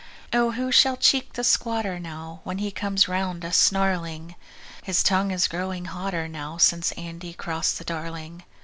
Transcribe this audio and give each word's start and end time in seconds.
Oh, 0.33 0.53
who 0.53 0.71
shall 0.71 0.97
cheek 0.97 1.33
the 1.33 1.43
squatter 1.43 1.99
now 1.99 2.39
When 2.43 2.57
he 2.57 2.71
comes 2.71 3.07
round 3.07 3.45
us 3.45 3.55
snarling? 3.55 4.33
His 4.81 5.03
tongue 5.03 5.29
is 5.29 5.47
growing 5.47 5.85
hotter 5.85 6.27
now 6.27 6.57
Since 6.57 6.91
Andy 6.93 7.33
cross'd 7.33 7.77
the 7.77 7.83
Darling. 7.83 8.43